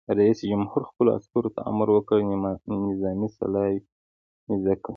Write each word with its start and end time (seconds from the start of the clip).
رئیس 0.19 0.39
جمهور 0.49 0.81
خپلو 0.89 1.09
عسکرو 1.15 1.49
ته 1.55 1.59
امر 1.69 1.87
وکړ؛ 1.91 2.17
نظامي 2.87 3.27
سلامي 3.37 3.79
زده 4.61 4.75
کړئ! 4.83 4.89